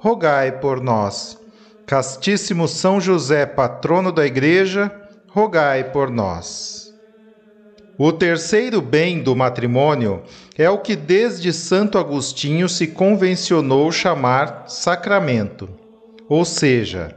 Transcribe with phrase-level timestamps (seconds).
[0.00, 1.36] rogai por nós.
[1.84, 4.92] Castíssimo São José, patrono da Igreja,
[5.28, 6.94] rogai por nós.
[7.98, 10.22] O terceiro bem do matrimônio
[10.56, 15.68] é o que desde Santo Agostinho se convencionou chamar sacramento,
[16.28, 17.16] ou seja,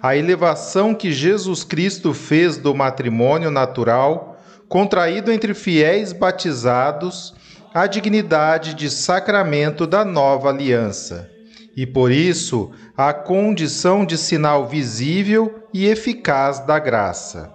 [0.00, 7.34] a elevação que Jesus Cristo fez do matrimônio natural, contraído entre fiéis batizados,
[7.74, 11.33] à dignidade de sacramento da nova aliança
[11.76, 17.52] e por isso a condição de sinal visível e eficaz da graça.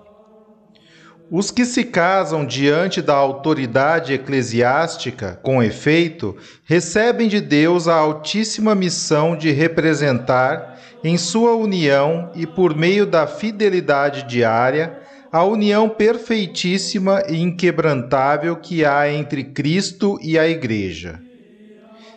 [1.32, 8.74] Os que se casam diante da autoridade eclesiástica, com efeito, recebem de Deus a altíssima
[8.74, 15.00] missão de representar, em sua união e por meio da fidelidade diária,
[15.32, 21.29] a união perfeitíssima e inquebrantável que há entre Cristo e a Igreja.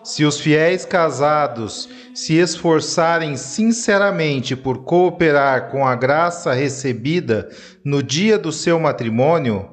[0.05, 7.49] Se os fiéis casados se esforçarem sinceramente por cooperar com a graça recebida
[7.85, 9.71] no dia do seu matrimônio,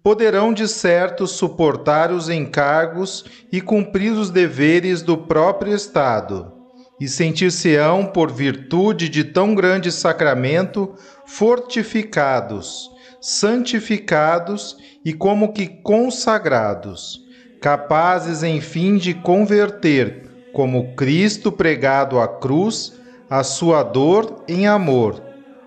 [0.00, 6.52] poderão de certo suportar os encargos e cumprir os deveres do próprio Estado,
[7.00, 10.94] e sentir-se-ão, por virtude de tão grande sacramento,
[11.26, 12.88] fortificados,
[13.20, 17.21] santificados e como que consagrados
[17.62, 22.92] capazes enfim de converter, como Cristo pregado à cruz,
[23.30, 25.22] a sua dor em amor,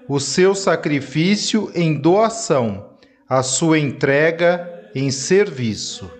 [0.07, 2.89] o seu sacrifício em doação,
[3.27, 6.11] a sua entrega em serviço.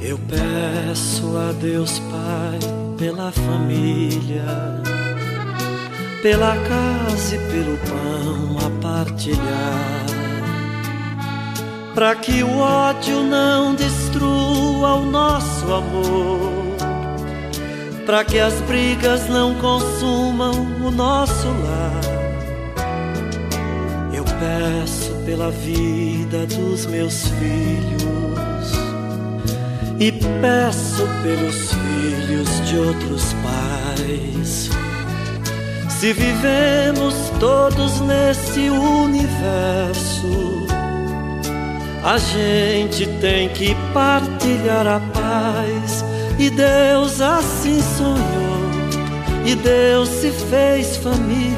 [0.00, 4.44] Eu peço a Deus Pai pela família,
[6.20, 10.06] pela casa e pelo pão a partilhar,
[11.94, 16.76] para que o ódio não destrua o nosso amor,
[18.04, 20.52] para que as brigas não consumam
[20.84, 22.00] o nosso lar.
[24.12, 28.72] Eu peço pela vida dos meus filhos
[30.00, 31.87] e peço pelos filhos
[32.36, 34.68] de outros pais.
[35.88, 40.28] Se vivemos todos nesse universo,
[42.04, 46.04] a gente tem que partilhar a paz.
[46.38, 48.70] E Deus assim sonhou,
[49.44, 51.56] e Deus se fez família,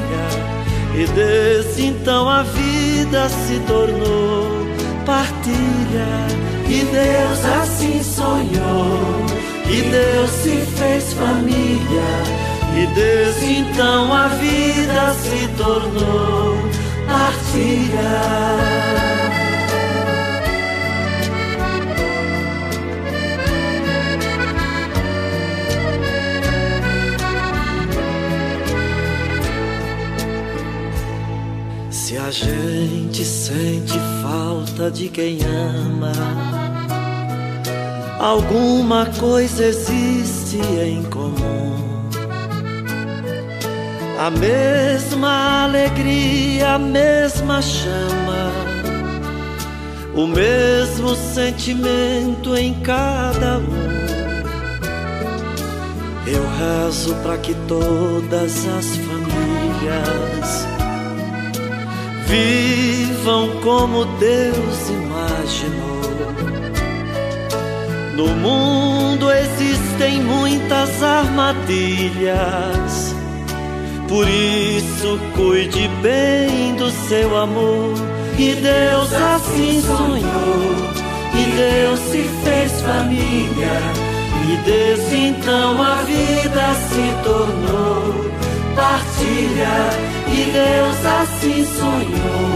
[0.95, 4.61] e desde então a vida se tornou
[5.05, 9.25] partilha e Deus assim sonhou,
[9.71, 12.11] e Deus se fez família,
[12.75, 16.57] e desde então a vida se tornou
[17.07, 18.91] partilha.
[31.89, 36.60] Se a gente sente falta de quem ama,
[38.21, 41.71] alguma coisa existe em comum.
[44.19, 48.51] A mesma alegria, a mesma chama,
[50.13, 53.91] o mesmo sentimento em cada um.
[56.27, 60.67] Eu rezo para que todas as famílias
[62.27, 65.90] vivam como Deus imaginou
[68.21, 73.15] no mundo existem muitas armadilhas.
[74.07, 77.95] Por isso, cuide bem do seu amor.
[78.37, 80.75] E Deus assim sonhou,
[81.55, 83.81] Deus se fez família.
[84.49, 88.29] E desde então a vida se tornou
[88.75, 89.89] partilha.
[90.27, 92.51] E Deus assim sonhou.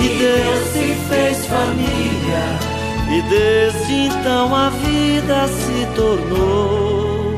[0.00, 2.63] E Deus se fez família.
[3.14, 7.32] E desde então a vida se tornou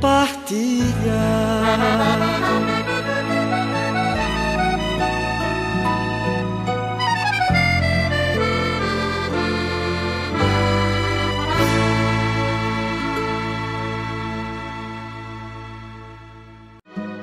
[0.00, 0.86] partilha.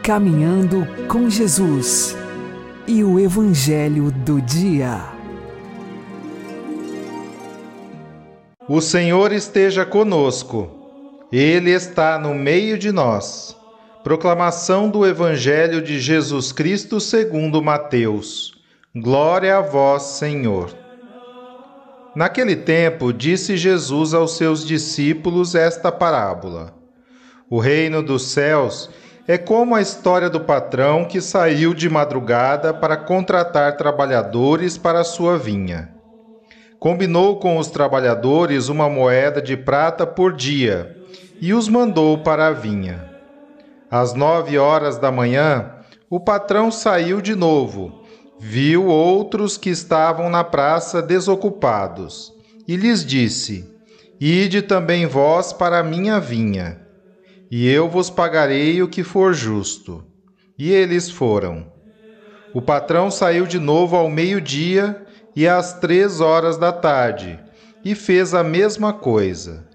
[0.01, 2.15] Caminhando com Jesus
[2.87, 5.12] e o Evangelho do Dia.
[8.69, 10.69] O Senhor esteja conosco,
[11.29, 13.57] Ele está no meio de nós.
[14.05, 18.53] Proclamação do Evangelho de Jesus Cristo segundo Mateus.
[18.95, 20.73] Glória a vós, Senhor.
[22.15, 26.73] Naquele tempo, disse Jesus aos seus discípulos esta parábola:
[27.49, 28.89] O reino dos céus
[29.27, 35.37] é como a história do patrão que saiu de madrugada para contratar trabalhadores para sua
[35.37, 35.92] vinha.
[36.83, 40.97] Combinou com os trabalhadores uma moeda de prata por dia
[41.39, 43.09] e os mandou para a vinha.
[43.89, 45.75] Às nove horas da manhã,
[46.09, 48.03] o patrão saiu de novo,
[48.37, 52.33] viu outros que estavam na praça desocupados
[52.67, 53.65] e lhes disse:
[54.19, 56.81] Ide também vós para a minha vinha
[57.49, 60.03] e eu vos pagarei o que for justo.
[60.59, 61.65] E eles foram.
[62.53, 65.01] O patrão saiu de novo ao meio-dia
[65.35, 67.39] e às três horas da tarde,
[67.83, 69.67] e fez a mesma coisa.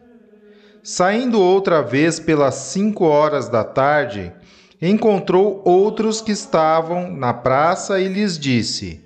[0.82, 4.32] Saindo outra vez pelas cinco horas da tarde,
[4.80, 9.04] encontrou outros que estavam na praça e lhes disse: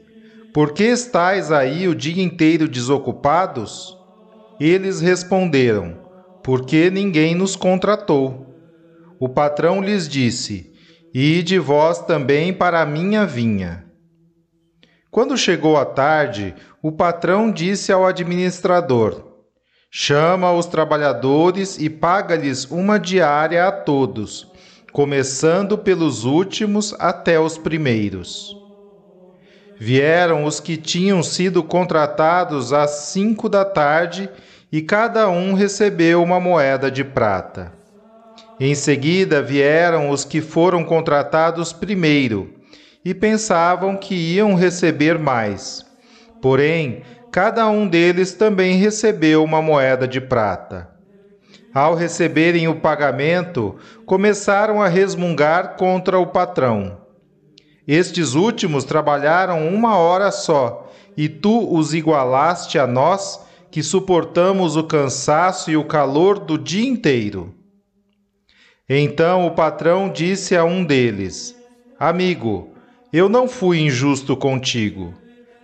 [0.52, 3.96] Por que estáis aí o dia inteiro desocupados?
[4.60, 5.98] Eles responderam:
[6.44, 8.46] Porque ninguém nos contratou.
[9.18, 10.72] O patrão lhes disse:
[11.12, 13.81] Ide vós também para a minha vinha.
[15.12, 19.22] Quando chegou a tarde, o patrão disse ao administrador:
[19.90, 24.50] Chama os trabalhadores e paga-lhes uma diária a todos,
[24.90, 28.56] começando pelos últimos até os primeiros.
[29.76, 34.30] Vieram os que tinham sido contratados às cinco da tarde
[34.72, 37.70] e cada um recebeu uma moeda de prata.
[38.58, 42.61] Em seguida vieram os que foram contratados primeiro
[43.04, 45.84] e pensavam que iam receber mais.
[46.40, 50.88] Porém, cada um deles também recebeu uma moeda de prata.
[51.74, 57.00] Ao receberem o pagamento, começaram a resmungar contra o patrão.
[57.88, 63.40] Estes últimos trabalharam uma hora só, e tu os igualaste a nós,
[63.70, 67.54] que suportamos o cansaço e o calor do dia inteiro.
[68.86, 71.56] Então o patrão disse a um deles:
[71.98, 72.71] Amigo,
[73.12, 75.14] eu não fui injusto contigo.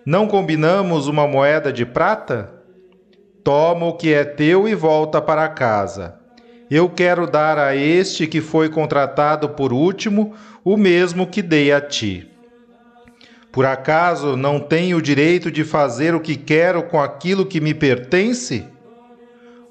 [0.05, 2.53] Não combinamos uma moeda de prata?
[3.43, 6.19] Toma o que é teu e volta para casa.
[6.71, 11.81] Eu quero dar a este que foi contratado por último o mesmo que dei a
[11.81, 12.31] ti.
[13.51, 17.73] Por acaso não tenho o direito de fazer o que quero com aquilo que me
[17.73, 18.67] pertence?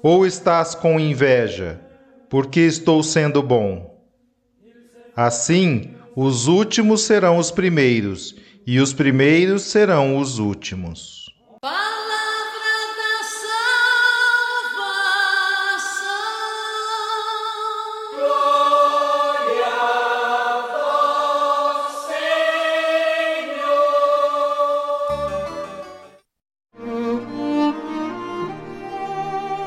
[0.02, 1.80] Ou estás com inveja?
[2.28, 3.96] porque estou sendo bom.
[5.16, 8.34] Assim, os últimos serão os primeiros,
[8.66, 11.28] e os primeiros serão os últimos.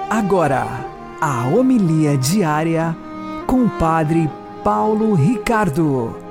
[0.09, 0.67] Agora
[1.21, 2.93] a homilia diária
[3.47, 4.29] com o Padre
[4.65, 6.30] Paulo Ricardo.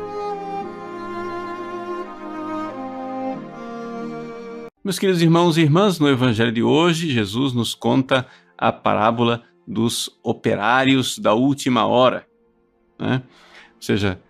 [4.90, 8.26] Meus queridos irmãos e irmãs, no Evangelho de hoje, Jesus nos conta
[8.58, 12.26] a parábola dos operários da última hora.
[12.98, 13.22] Né?
[13.76, 14.20] Ou seja,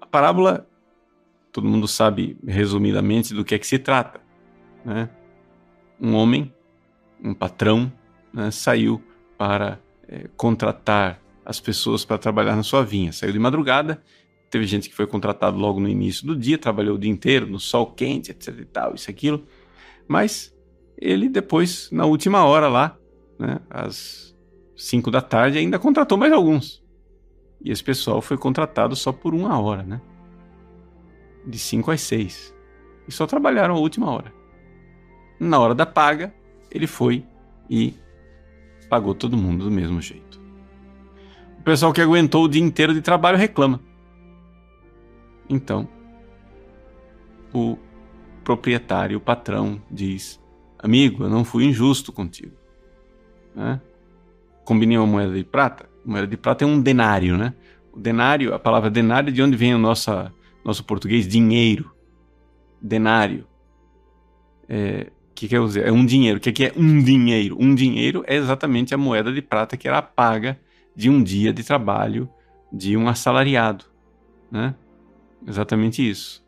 [0.00, 0.66] a parábola,
[1.52, 4.18] todo mundo sabe resumidamente do que é que se trata.
[4.82, 5.10] Né?
[6.00, 6.50] Um homem,
[7.22, 7.92] um patrão,
[8.32, 8.98] né, saiu
[9.36, 13.12] para é, contratar as pessoas para trabalhar na sua vinha.
[13.12, 14.02] Saiu de madrugada,
[14.48, 17.60] teve gente que foi contratado logo no início do dia, trabalhou o dia inteiro no
[17.60, 19.46] sol quente, etc e tal, isso aquilo.
[20.12, 20.54] Mas
[21.00, 22.98] ele depois, na última hora lá,
[23.38, 24.36] né, às
[24.76, 26.84] 5 da tarde, ainda contratou mais alguns.
[27.64, 30.02] E esse pessoal foi contratado só por uma hora, né?
[31.46, 32.54] De 5 às 6.
[33.08, 34.30] E só trabalharam a última hora.
[35.40, 36.34] Na hora da paga,
[36.70, 37.24] ele foi
[37.70, 37.94] e
[38.90, 40.38] pagou todo mundo do mesmo jeito.
[41.58, 43.80] O pessoal que aguentou o dia inteiro de trabalho reclama.
[45.48, 45.88] Então,
[47.54, 47.78] o
[48.42, 50.40] proprietário, o patrão, diz:
[50.78, 52.56] Amigo, eu não fui injusto contigo.
[53.54, 53.80] Né?
[54.64, 55.88] Combinei uma moeda de prata.
[56.04, 57.54] Moeda de prata é um denário, né?
[57.92, 60.10] O denário, a palavra denário, é de onde vem o nosso,
[60.64, 61.26] nosso português?
[61.26, 61.90] Dinheiro.
[62.80, 63.46] Denário.
[64.68, 65.10] É,
[65.42, 65.86] que quer dizer?
[65.86, 66.38] É um dinheiro.
[66.38, 67.56] O que é um dinheiro?
[67.58, 70.58] Um dinheiro é exatamente a moeda de prata que era a paga
[70.94, 72.28] de um dia de trabalho
[72.72, 73.84] de um assalariado,
[74.50, 74.74] né?
[75.46, 76.41] Exatamente isso.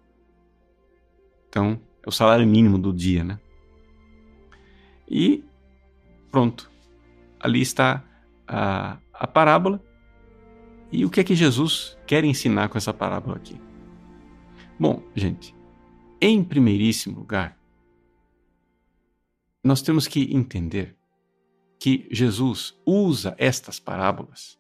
[1.55, 3.39] Então, é o salário mínimo do dia, né?
[5.09, 5.45] E
[6.29, 6.69] pronto.
[7.39, 8.03] Ali está
[8.45, 9.81] a, a parábola.
[10.91, 13.57] E o que é que Jesus quer ensinar com essa parábola aqui?
[14.81, 15.55] Bom, gente,
[16.21, 17.57] em primeiríssimo lugar,
[19.63, 20.97] nós temos que entender
[21.79, 24.59] que Jesus usa estas parábolas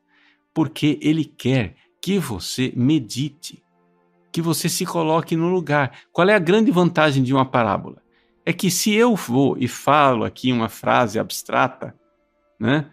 [0.54, 3.63] porque ele quer que você medite,
[4.34, 5.96] que você se coloque no lugar.
[6.10, 8.02] Qual é a grande vantagem de uma parábola?
[8.44, 11.94] É que se eu vou e falo aqui uma frase abstrata,
[12.58, 12.90] né,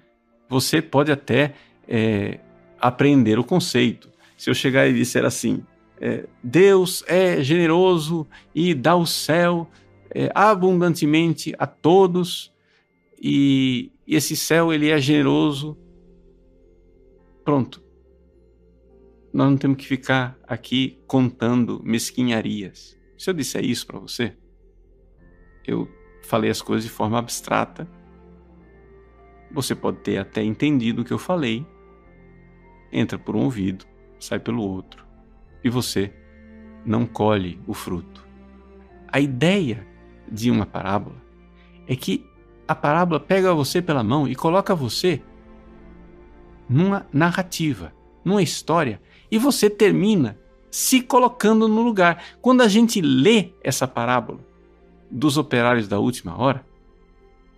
[0.47, 1.55] você pode até
[1.87, 2.39] é,
[2.79, 4.07] aprender o conceito.
[4.37, 5.65] Se eu chegar e disser assim,
[5.99, 9.67] é, Deus é generoso e dá o céu
[10.13, 12.53] é, abundantemente a todos,
[13.19, 15.75] e esse céu ele é generoso.
[17.43, 17.81] Pronto.
[19.33, 22.99] Nós não temos que ficar aqui contando mesquinharias.
[23.17, 24.35] Se eu disser isso para você,
[25.65, 25.87] eu
[26.23, 27.87] falei as coisas de forma abstrata.
[29.51, 31.65] Você pode ter até entendido o que eu falei.
[32.91, 33.85] Entra por um ouvido,
[34.19, 35.05] sai pelo outro.
[35.63, 36.13] E você
[36.85, 38.27] não colhe o fruto.
[39.07, 39.87] A ideia
[40.29, 41.21] de uma parábola
[41.87, 42.25] é que
[42.67, 45.21] a parábola pega você pela mão e coloca você
[46.69, 50.37] numa narrativa, numa história, e você termina
[50.69, 52.23] se colocando no lugar.
[52.41, 54.39] Quando a gente lê essa parábola
[55.09, 56.65] dos operários da última hora,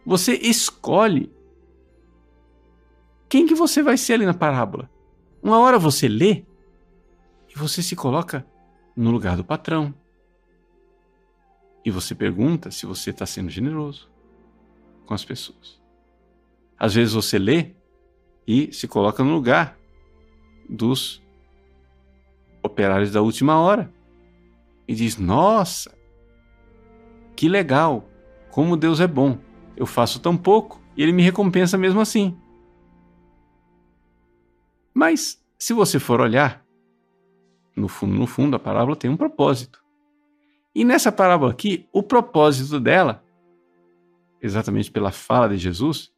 [0.05, 1.31] você escolhe
[3.27, 4.89] quem que você vai ser ali na parábola.
[5.41, 6.43] Uma hora você lê
[7.49, 8.45] e você se coloca
[8.95, 9.93] no lugar do patrão,
[11.85, 14.09] e você pergunta se você está sendo generoso
[15.05, 15.81] com as pessoas.
[16.77, 17.71] Às vezes você lê
[18.47, 19.77] e se coloca no lugar
[20.69, 21.21] dos
[22.73, 23.93] operários da última hora
[24.87, 25.95] e diz: Nossa,
[27.35, 28.09] que legal,
[28.49, 29.37] como Deus é bom,
[29.77, 32.35] eu faço tão pouco e Ele me recompensa mesmo assim.
[34.93, 36.63] Mas, se você for olhar,
[37.75, 39.83] no fundo, no fundo, a parábola tem um propósito.
[40.75, 43.23] E nessa parábola aqui, o propósito dela,
[44.41, 46.11] exatamente pela fala de Jesus,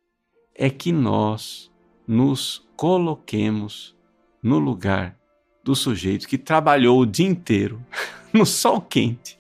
[0.53, 1.71] é que nós
[2.07, 3.95] nos coloquemos
[4.41, 5.17] no lugar
[5.65, 7.83] do sujeito que trabalhou o dia inteiro
[8.31, 9.39] no sol quente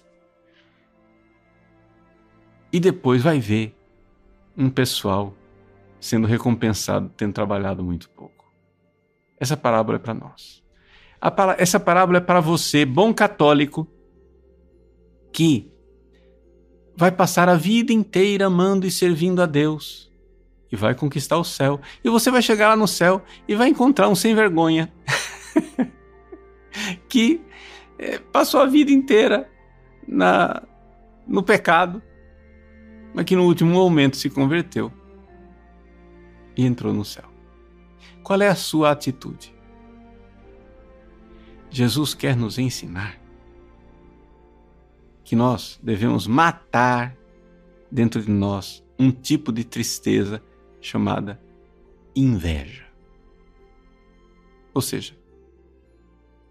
[2.73, 3.73] e depois vai ver
[4.57, 5.33] um pessoal
[5.99, 8.45] sendo recompensado tendo trabalhado muito pouco.
[9.39, 10.63] Essa parábola é para nós.
[11.57, 13.87] essa parábola é para você, bom católico,
[15.31, 15.71] que
[16.97, 20.11] vai passar a vida inteira amando e servindo a Deus
[20.71, 21.79] e vai conquistar o céu.
[22.03, 24.91] E você vai chegar lá no céu e vai encontrar um sem vergonha
[27.09, 27.41] que
[27.97, 29.49] é, passou a vida inteira
[30.07, 30.63] na
[31.27, 32.03] no pecado,
[33.13, 34.91] mas que no último momento se converteu
[36.55, 37.25] e entrou no céu.
[38.21, 39.53] Qual é a sua atitude?
[41.69, 43.19] Jesus quer nos ensinar
[45.23, 47.17] que nós devemos matar
[47.91, 50.41] dentro de nós um tipo de tristeza
[50.79, 51.41] chamada
[52.15, 52.85] inveja.
[54.73, 55.17] Ou seja,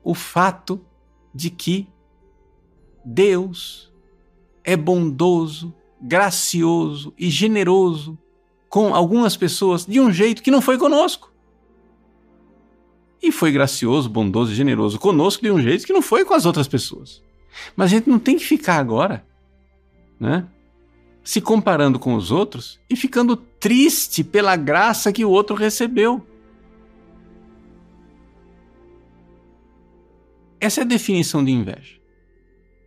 [0.04, 0.80] o fato
[1.34, 1.88] de que
[3.04, 3.92] Deus
[4.62, 8.16] é bondoso, gracioso e generoso
[8.68, 11.32] com algumas pessoas de um jeito que não foi conosco.
[13.23, 16.44] E foi gracioso, bondoso e generoso conosco de um jeito que não foi com as
[16.44, 17.23] outras pessoas.
[17.75, 19.25] Mas a gente não tem que ficar agora,
[20.20, 20.46] né?
[21.23, 26.26] Se comparando com os outros e ficando triste pela graça que o outro recebeu.
[30.64, 32.00] Essa é a definição de inveja.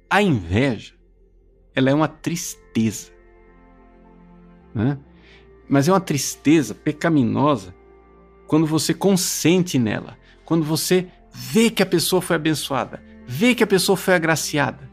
[0.10, 0.96] A inveja,
[1.76, 3.12] ela é uma tristeza,
[4.74, 4.98] né?
[5.70, 7.76] Mas é uma tristeza pecaminosa
[8.48, 13.68] quando você consente nela, quando você vê que a pessoa foi abençoada, vê que a
[13.68, 14.90] pessoa foi agraciada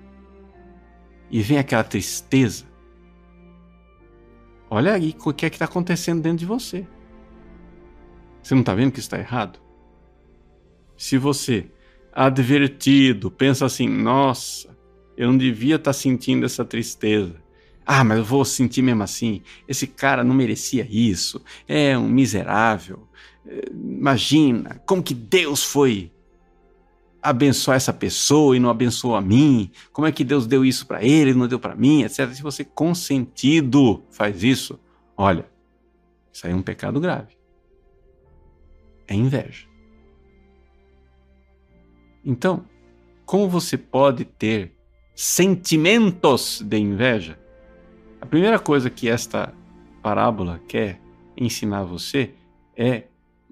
[1.31, 2.67] e vem aquela tristeza,
[4.69, 6.87] olha aí o que é que está acontecendo dentro de você.
[8.43, 9.59] Você não está vendo que está errado?
[10.99, 11.71] Se você,
[12.15, 14.77] advertido, pensa assim: nossa,
[15.17, 17.43] eu não devia estar tá sentindo essa tristeza.
[17.85, 19.43] Ah, mas eu vou sentir mesmo assim.
[19.69, 21.43] Esse cara não merecia isso.
[21.69, 23.07] É um miserável.
[23.71, 26.11] Imagina como que Deus foi
[27.23, 29.71] abençoar essa pessoa e não abençoou a mim?
[29.93, 32.31] Como é que Deus deu isso para ele e não deu para mim, etc.
[32.33, 34.81] Se você consentido faz isso,
[35.17, 35.47] olha,
[36.33, 37.37] isso aí é um pecado grave.
[39.07, 39.74] É inveja.
[42.25, 42.65] Então,
[43.27, 44.73] como você pode ter
[45.15, 47.39] sentimentos de inveja?
[48.21, 49.53] A primeira coisa que esta
[50.03, 51.01] parábola quer
[51.37, 52.35] ensinar você
[52.77, 53.05] é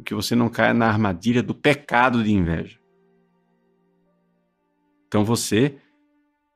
[0.03, 2.79] que você não caia na armadilha do pecado de inveja.
[5.07, 5.77] Então você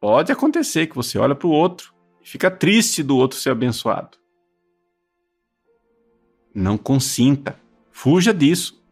[0.00, 4.18] pode acontecer que você olha para o outro e fica triste do outro ser abençoado.
[6.54, 7.60] Não consinta,
[7.92, 8.82] fuja disso.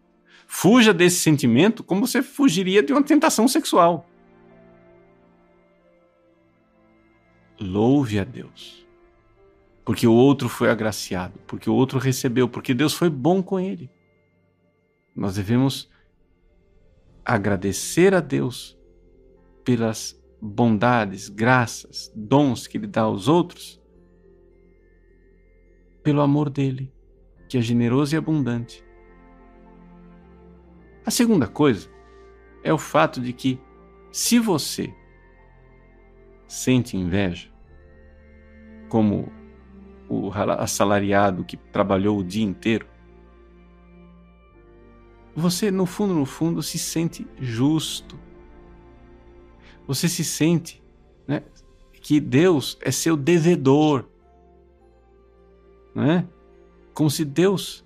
[0.57, 4.09] Fuja desse sentimento como você fugiria de uma tentação sexual.
[7.61, 8.87] Louve a Deus.
[9.85, 13.91] Porque o outro foi agraciado, porque o outro recebeu, porque Deus foi bom com ele.
[15.15, 15.91] Nós devemos
[17.25, 18.79] agradecer a Deus
[19.65, 23.83] pelas bondades, graças, dons que Ele dá aos outros,
[26.01, 26.95] pelo amor dele,
[27.49, 28.84] que é generoso e abundante.
[31.07, 31.89] A segunda coisa
[32.63, 33.61] é o fato de que,
[34.11, 34.95] se você
[36.49, 37.51] sente inveja,
[38.89, 39.31] como
[40.09, 42.87] o assalariado que trabalhou o dia inteiro,
[45.37, 48.19] você, no fundo, no fundo, se sente justo.
[49.87, 50.83] Você se sente
[51.27, 51.43] né,
[51.93, 54.09] que Deus é seu devedor.
[55.95, 56.27] Né?
[56.93, 57.85] Como se Deus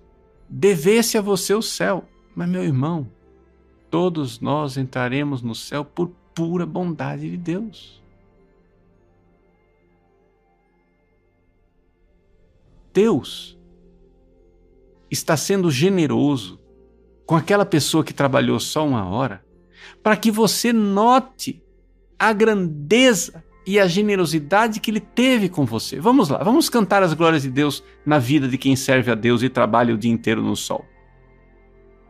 [0.49, 2.07] devesse a você o céu.
[2.39, 3.11] Mas, meu irmão,
[3.91, 8.01] todos nós entraremos no céu por pura bondade de Deus.
[12.95, 13.59] Deus
[15.11, 16.61] está sendo generoso
[17.27, 19.45] com aquela pessoa que trabalhou só uma hora,
[20.01, 21.61] para que você note
[22.17, 25.99] a grandeza e a generosidade que ele teve com você.
[25.99, 29.43] Vamos lá, vamos cantar as glórias de Deus na vida de quem serve a Deus
[29.43, 30.87] e trabalha o dia inteiro no sol.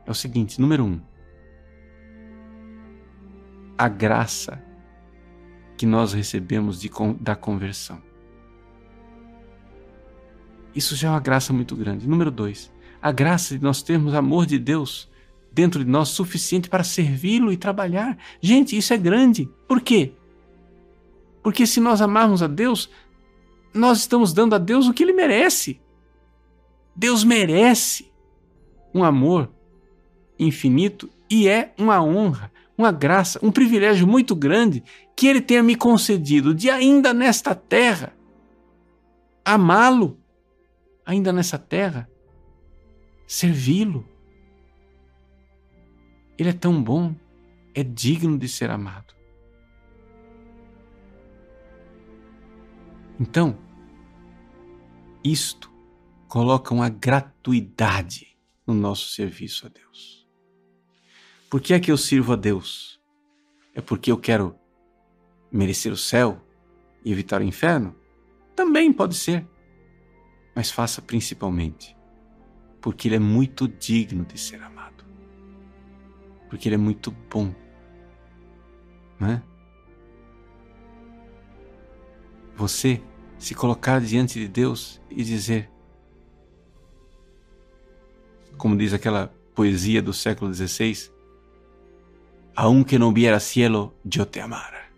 [0.08, 0.98] É o seguinte: número um,
[3.76, 4.64] a graça
[5.76, 6.90] que nós recebemos de,
[7.20, 8.02] da conversão.
[10.74, 12.08] Isso já é uma graça muito grande.
[12.08, 15.10] Número dois, a graça de nós termos amor de Deus
[15.52, 18.16] dentro de nós suficiente para servi-lo e trabalhar.
[18.40, 19.46] Gente, isso é grande.
[19.68, 20.14] Por quê?
[21.42, 22.88] Porque se nós amarmos a Deus,
[23.74, 25.78] nós estamos dando a Deus o que ele merece.
[26.96, 28.10] Deus merece
[28.94, 29.57] um amor
[30.38, 34.82] infinito e é uma honra, uma graça, um privilégio muito grande
[35.16, 38.12] que ele tenha me concedido de ainda nesta terra
[39.44, 40.18] amá-lo,
[41.04, 42.08] ainda nessa terra
[43.26, 44.06] servi-lo.
[46.38, 47.14] Ele é tão bom,
[47.74, 49.14] é digno de ser amado.
[53.18, 53.58] Então,
[55.24, 55.72] isto
[56.28, 60.17] coloca uma gratuidade no nosso serviço a Deus.
[61.50, 63.00] Por que é que eu sirvo a Deus?
[63.74, 64.54] É porque eu quero
[65.50, 66.40] merecer o céu
[67.04, 67.96] e evitar o inferno?
[68.54, 69.46] Também pode ser.
[70.54, 71.96] Mas faça principalmente
[72.80, 75.04] porque Ele é muito digno de ser amado.
[76.48, 77.54] Porque Ele é muito bom.
[79.18, 79.42] Né?
[82.56, 83.02] Você
[83.38, 85.70] se colocar diante de Deus e dizer,
[88.56, 91.10] como diz aquela poesia do século XVI,
[92.60, 94.90] aunque não hubiera cielo, eu te amara.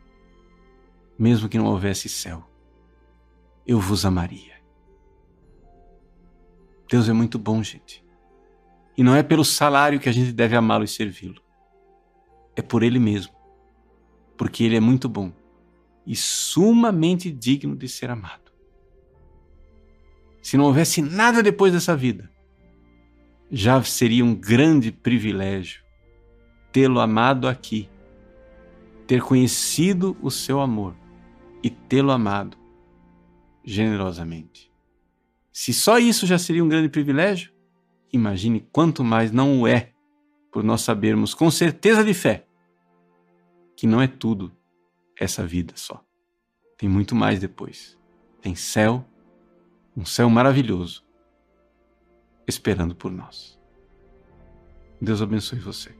[1.18, 2.42] Mesmo que não houvesse céu,
[3.66, 4.54] eu vos amaria.
[6.88, 8.02] Deus é muito bom, gente.
[8.96, 11.42] E não é pelo salário que a gente deve amá-lo e servi-lo.
[12.56, 13.34] É por Ele mesmo.
[14.38, 15.30] Porque Ele é muito bom
[16.06, 18.50] e sumamente digno de ser amado.
[20.42, 22.32] Se não houvesse nada depois dessa vida,
[23.50, 25.89] já seria um grande privilégio
[26.72, 27.88] tê-lo amado aqui,
[29.06, 30.94] ter conhecido o seu amor
[31.62, 32.56] e tê-lo amado
[33.64, 34.70] generosamente.
[35.52, 37.52] Se só isso já seria um grande privilégio,
[38.12, 39.92] imagine quanto mais não o é,
[40.50, 42.46] por nós sabermos com certeza de fé
[43.76, 44.52] que não é tudo
[45.18, 46.04] essa vida só.
[46.76, 47.98] Tem muito mais depois.
[48.40, 49.06] Tem céu,
[49.96, 51.04] um céu maravilhoso
[52.46, 53.58] esperando por nós.
[55.00, 55.99] Deus abençoe você.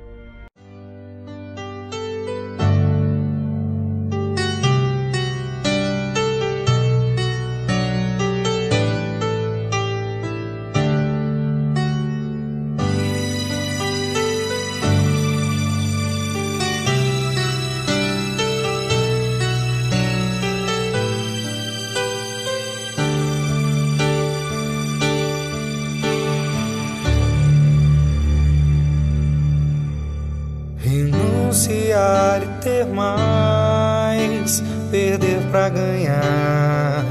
[32.81, 37.05] Ter mais, perder para ganhar,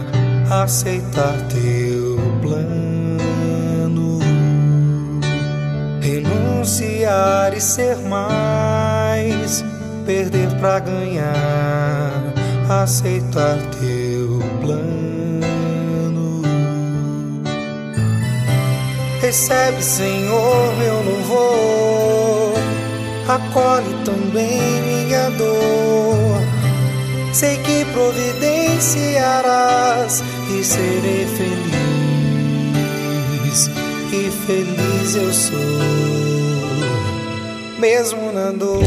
[0.51, 4.19] aceitar teu plano,
[6.01, 9.65] renunciar e ser mais,
[10.05, 12.35] perder para ganhar,
[12.69, 16.43] aceitar teu plano.
[19.21, 21.80] Recebe, Senhor, meu louvor
[23.35, 26.41] acolhe também minha dor.
[27.33, 31.61] Sei que providenciarás e serei feliz,
[34.13, 35.57] e feliz eu sou,
[37.79, 38.83] mesmo na dor.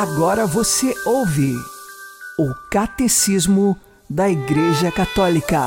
[0.00, 1.56] Agora você ouve
[2.38, 3.76] o Catecismo
[4.08, 5.58] da Igreja Católica.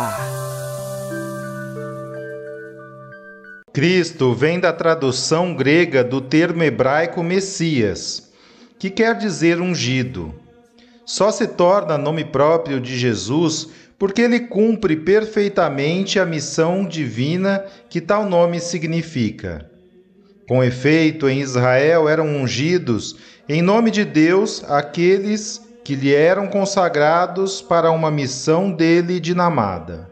[3.73, 8.31] Cristo vem da tradução grega do termo hebraico Messias,
[8.79, 10.33] que quer dizer ungido.
[11.05, 13.67] Só se torna nome próprio de Jesus
[13.99, 19.69] porque ele cumpre perfeitamente a missão divina que tal nome significa.
[20.47, 23.17] Com efeito, em Israel eram ungidos
[23.53, 30.09] em nome de Deus, aqueles que lhe eram consagrados para uma missão dele dinamada.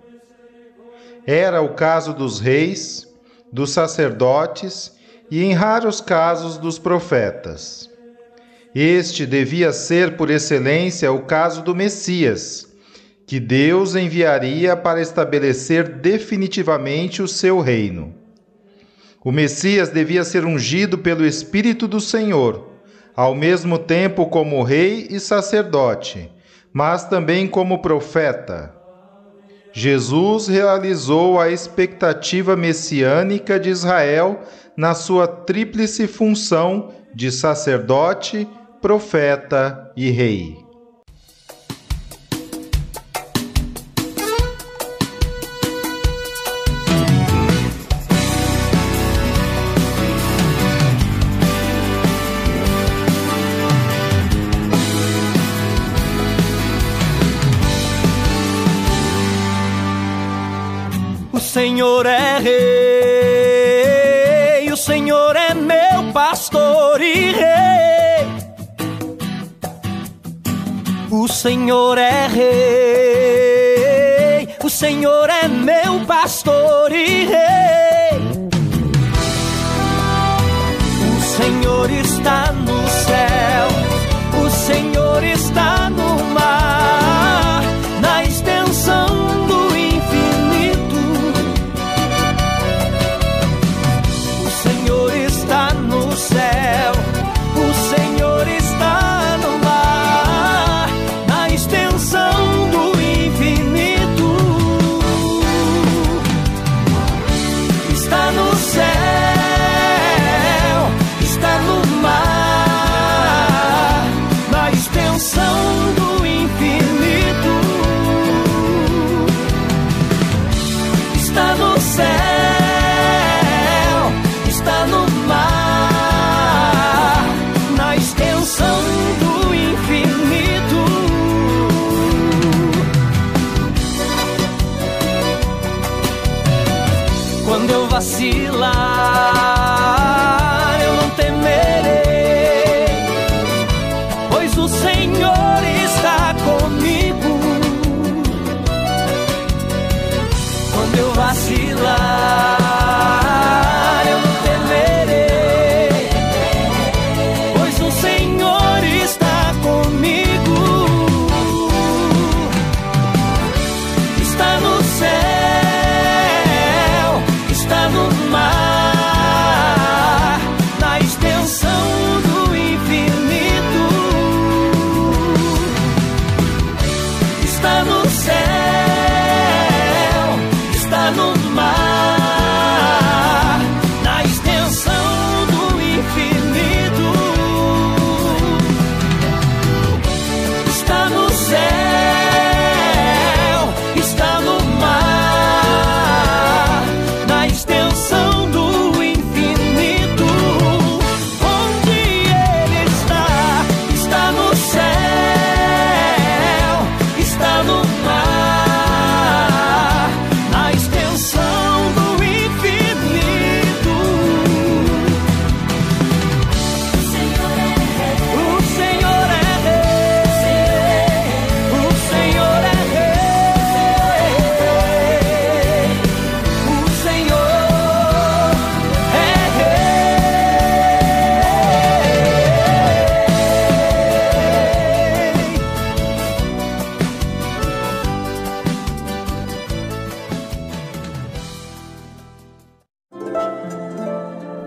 [1.26, 3.08] Era o caso dos reis,
[3.50, 4.92] dos sacerdotes
[5.32, 7.90] e, em raros casos, dos profetas.
[8.76, 12.68] Este devia ser, por excelência, o caso do Messias,
[13.26, 18.14] que Deus enviaria para estabelecer definitivamente o seu reino.
[19.24, 22.69] O Messias devia ser ungido pelo Espírito do Senhor
[23.16, 26.32] ao mesmo tempo como rei e sacerdote,
[26.72, 28.74] mas também como profeta.
[29.72, 34.42] Jesus realizou a expectativa messiânica de Israel
[34.76, 38.48] na sua tríplice função de sacerdote,
[38.82, 40.69] profeta e rei.
[62.00, 62.40] Senhor é
[64.62, 68.26] rei, o Senhor é meu pastor e rei.
[71.12, 73.68] O Senhor é rei,
[74.64, 78.18] o Senhor é meu pastor e rei.
[81.18, 83.68] O Senhor está no céu,
[84.42, 86.09] o Senhor está no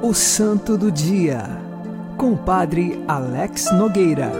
[0.04, 1.44] O Santo do Dia,
[2.18, 4.32] com o Padre Alex Nogueira.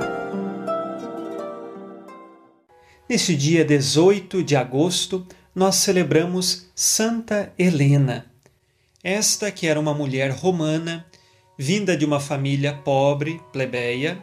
[3.09, 8.27] Neste dia 18 de agosto, nós celebramos Santa Helena.
[9.05, 11.07] Esta que era uma mulher romana,
[11.57, 14.21] vinda de uma família pobre, plebeia,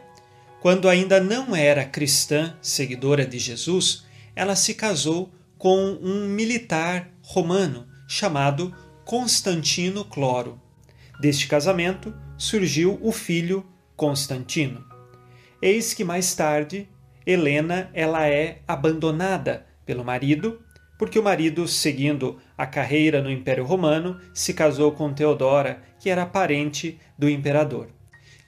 [0.60, 4.04] quando ainda não era cristã, seguidora de Jesus,
[4.36, 8.76] ela se casou com um militar romano chamado
[9.06, 10.60] Constantino Cloro.
[11.20, 14.82] Deste casamento surgiu o filho Constantino.
[15.60, 16.88] Eis que mais tarde
[17.26, 20.62] Helena ela é abandonada pelo marido,
[20.98, 26.24] porque o marido, seguindo a carreira no Império Romano, se casou com Teodora, que era
[26.24, 27.88] parente do imperador.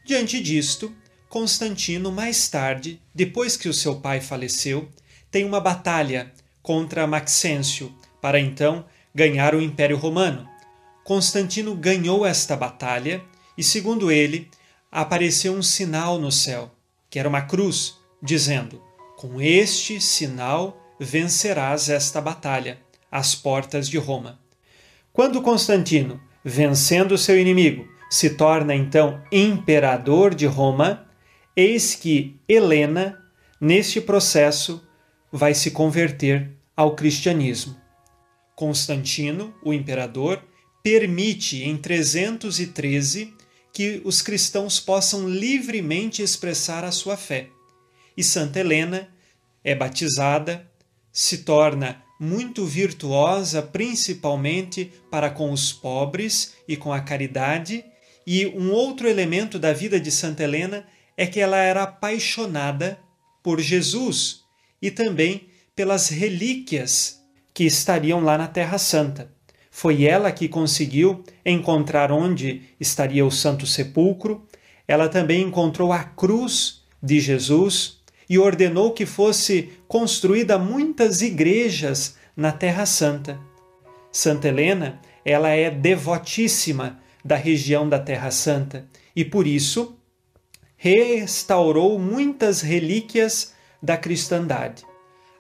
[0.06, 0.94] Diante disto,
[1.28, 4.88] Constantino, mais tarde, depois que o seu pai faleceu,
[5.30, 6.32] tem uma batalha
[6.62, 10.51] contra Maxêncio para então ganhar o Império Romano.
[11.04, 13.22] Constantino ganhou esta batalha
[13.56, 14.48] e, segundo ele,
[14.90, 16.70] apareceu um sinal no céu,
[17.10, 18.82] que era uma cruz, dizendo:
[19.16, 22.78] Com este sinal vencerás esta batalha,
[23.10, 24.40] as portas de Roma.
[25.12, 31.06] Quando Constantino, vencendo seu inimigo, se torna então imperador de Roma,
[31.56, 33.18] eis que Helena,
[33.60, 34.86] neste processo,
[35.30, 37.76] vai se converter ao cristianismo.
[38.54, 40.42] Constantino, o imperador,
[40.82, 43.34] permite em 313
[43.72, 47.48] que os cristãos possam livremente expressar a sua fé.
[48.16, 49.08] E Santa Helena
[49.64, 50.68] é batizada,
[51.10, 57.84] se torna muito virtuosa, principalmente para com os pobres e com a caridade.
[58.26, 62.98] E um outro elemento da vida de Santa Helena é que ela era apaixonada
[63.42, 64.42] por Jesus
[64.80, 67.20] e também pelas relíquias
[67.54, 69.32] que estariam lá na Terra Santa.
[69.74, 74.46] Foi ela que conseguiu encontrar onde estaria o Santo Sepulcro.
[74.86, 82.52] Ela também encontrou a cruz de Jesus e ordenou que fosse construída muitas igrejas na
[82.52, 83.40] Terra Santa.
[84.12, 89.96] Santa Helena, ela é devotíssima da região da Terra Santa e por isso
[90.76, 94.84] restaurou muitas relíquias da cristandade.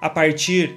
[0.00, 0.74] A partir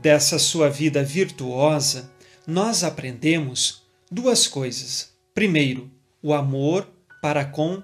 [0.00, 2.13] dessa sua vida virtuosa,
[2.46, 5.12] nós aprendemos duas coisas.
[5.34, 5.90] Primeiro,
[6.22, 6.88] o amor
[7.22, 7.82] para com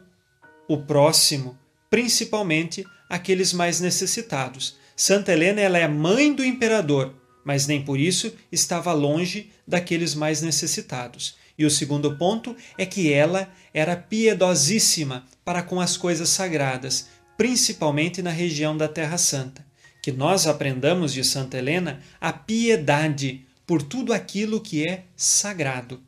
[0.69, 4.77] o próximo, principalmente aqueles mais necessitados.
[4.95, 10.43] Santa Helena ela é mãe do imperador, mas nem por isso estava longe daqueles mais
[10.43, 11.37] necessitados.
[11.59, 18.23] E o segundo ponto é que ela era piedosíssima para com as coisas sagradas, principalmente
[18.23, 19.65] na região da Terra Santa.
[20.03, 26.01] Que nós aprendamos de Santa Helena a piedade por tudo aquilo que é sagrado.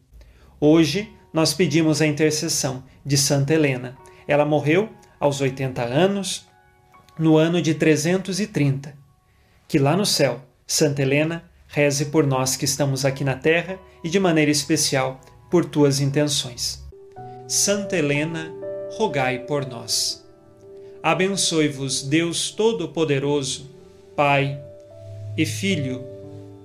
[0.58, 3.96] Hoje nós pedimos a intercessão de Santa Helena.
[4.26, 4.88] Ela morreu
[5.20, 6.44] aos 80 anos,
[7.16, 8.98] no ano de 330.
[9.68, 14.08] Que lá no céu, Santa Helena reze por nós que estamos aqui na terra e
[14.08, 16.84] de maneira especial por tuas intenções.
[17.46, 18.52] Santa Helena,
[18.96, 20.26] rogai por nós.
[21.00, 23.70] Abençoe-vos Deus Todo-Poderoso,
[24.16, 24.60] Pai
[25.38, 26.11] e Filho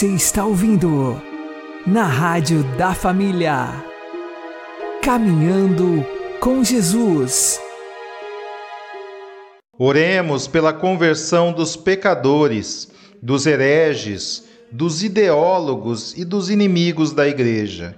[0.00, 1.20] Você está ouvindo
[1.86, 3.84] na Rádio da Família.
[5.02, 6.06] Caminhando
[6.40, 7.60] com Jesus.
[9.78, 12.90] Oremos pela conversão dos pecadores,
[13.20, 17.94] dos hereges, dos ideólogos e dos inimigos da Igreja.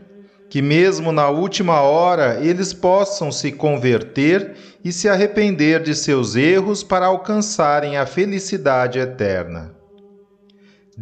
[0.50, 6.82] Que, mesmo na última hora, eles possam se converter e se arrepender de seus erros
[6.82, 9.81] para alcançarem a felicidade eterna.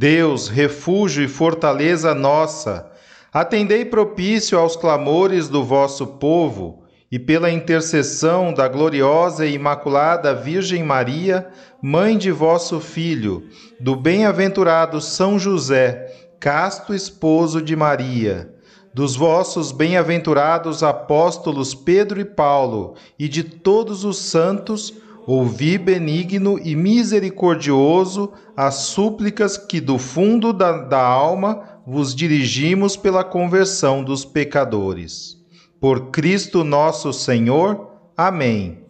[0.00, 2.90] Deus, refúgio e fortaleza nossa,
[3.30, 10.82] atendei propício aos clamores do vosso povo e pela intercessão da gloriosa e imaculada Virgem
[10.82, 11.50] Maria,
[11.82, 13.46] mãe de vosso Filho,
[13.78, 18.54] do bem-aventurado São José, casto esposo de Maria,
[18.94, 24.94] dos vossos bem-aventurados apóstolos Pedro e Paulo e de todos os santos,
[25.32, 33.22] ouvi benigno e misericordioso as súplicas que do fundo da, da alma vos dirigimos pela
[33.22, 35.36] conversão dos pecadores.
[35.80, 37.92] Por Cristo nosso Senhor.
[38.16, 38.84] Amém.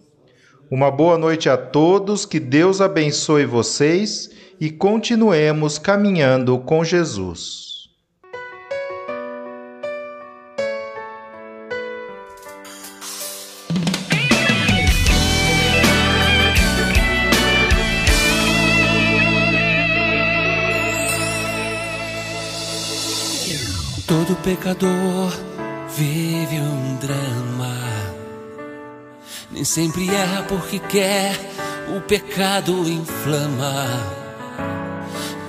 [0.70, 7.69] Uma boa noite a todos, que Deus abençoe vocês e continuemos caminhando com Jesus.
[24.40, 25.32] Pecador
[25.96, 27.76] vive um drama.
[29.50, 31.38] Nem sempre erra porque quer,
[31.96, 33.86] o pecado inflama.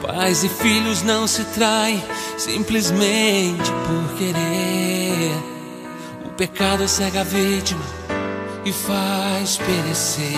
[0.02, 2.04] Pais e filhos não se traem
[2.38, 5.32] simplesmente por querer.
[6.26, 7.84] O pecado cega a vítima
[8.66, 10.36] e faz perecer.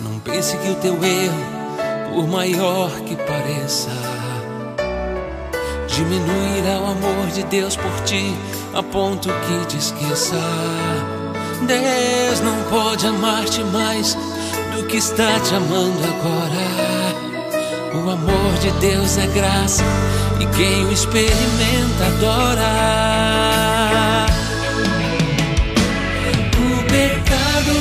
[0.00, 3.90] Não pense que o teu erro, por maior que pareça,
[5.90, 8.34] diminuirá o amor de Deus por ti
[8.74, 10.40] a ponto que te esqueça.
[11.66, 14.16] Deus não pode amar-te mais
[14.74, 17.20] do que está te amando agora.
[17.92, 19.84] O amor de Deus é graça
[20.40, 22.70] e quem o experimenta adora.
[26.56, 27.72] O pecado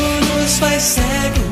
[0.41, 1.48] nos faz cegos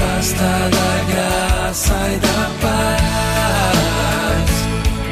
[0.00, 4.50] afasta da graça e da paz.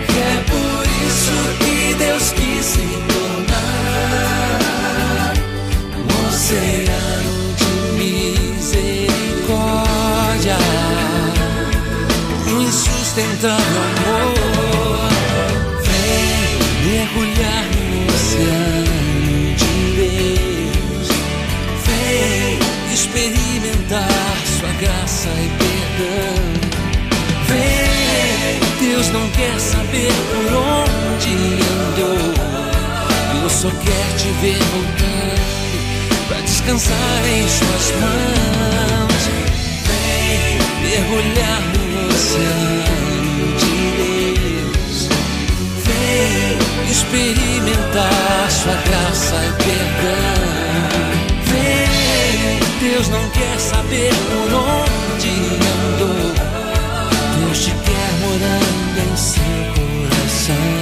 [0.08, 4.52] E é por isso que Deus quis se tornar
[5.98, 10.58] um oceano de misericórdia,
[12.46, 13.97] um insustentável
[29.28, 31.34] não quer saber por onde
[31.94, 32.34] andou.
[33.32, 39.22] Deus só quer te ver voltando pra descansar em suas mãos.
[39.86, 45.08] Vem mergulhar no oceano de Deus.
[45.84, 50.38] Vem experimentar sua graça e perdão.
[51.44, 55.30] Vem, Deus não quer saber por onde
[55.94, 56.34] andou.
[57.40, 58.87] Deus te quer morando
[59.18, 59.42] em seu
[59.74, 60.54] coração.
[60.74, 60.77] O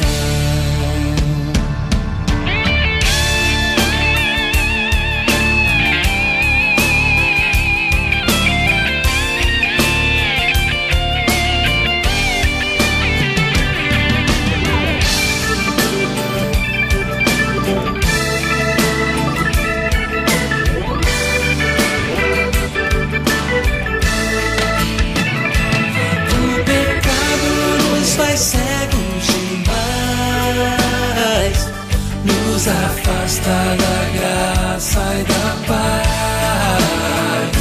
[33.47, 37.55] da graça e da paz.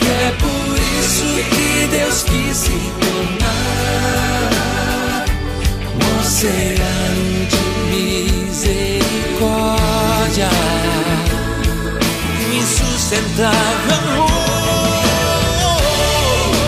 [0.00, 4.44] E é por isso que Deus quis se tornar
[5.94, 7.62] um oceano de
[8.46, 10.48] misericórdia,
[12.38, 14.30] um insustentável amor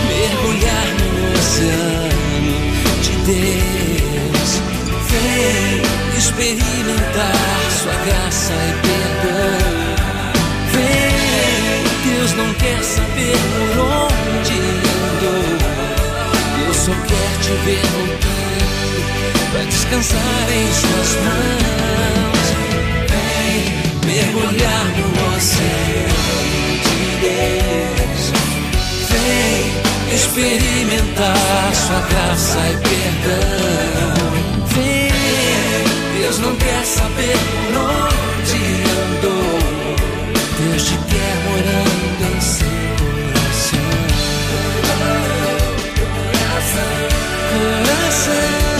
[0.09, 2.57] mergulhar no oceano
[3.01, 4.51] de Deus.
[5.09, 5.81] Vem
[6.19, 6.72] experimentar
[8.53, 9.93] e perdão.
[10.73, 14.55] Vem, Deus não quer saber por onde
[15.13, 15.47] andou.
[16.59, 18.33] Deus só quer te ver voltando
[19.53, 22.47] pra descansar em suas mãos.
[23.11, 23.59] Vem
[24.07, 26.33] mergulhar no oceano
[26.85, 28.23] de Deus.
[29.11, 29.63] Vem
[30.15, 34.15] experimentar sua graça e perdão.
[34.67, 35.13] Vem,
[36.21, 37.37] Deus não quer saber,
[37.73, 38.32] não
[47.53, 48.72] coração.